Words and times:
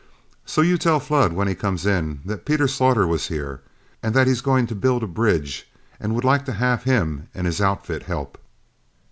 So 0.47 0.61
you 0.61 0.79
tell 0.79 0.99
Flood 0.99 1.31
when 1.33 1.47
he 1.47 1.53
comes 1.53 1.85
in, 1.85 2.21
that 2.25 2.43
Pete 2.43 2.59
Slaughter 2.67 3.05
was 3.05 3.27
here, 3.27 3.61
and 4.01 4.15
that 4.15 4.25
he's 4.25 4.41
going 4.41 4.65
to 4.65 4.73
build 4.73 5.03
a 5.03 5.07
bridge, 5.07 5.69
and 5.99 6.15
would 6.15 6.23
like 6.25 6.43
to 6.45 6.53
have 6.53 6.85
him 6.85 7.27
and 7.35 7.45
his 7.45 7.61
outfit 7.61 8.01
help." 8.01 8.39